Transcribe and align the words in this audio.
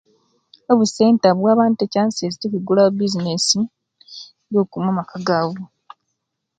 Obusenta 0.71 1.27
buwa 1.37 1.49
abantu 1.55 1.79
ekyanses 1.85 2.35
okuwigulawo 2.37 2.89
ebizinesi 2.91 3.59
jokuma 4.51 4.89
amaka 4.93 5.17
gabu 5.27 5.63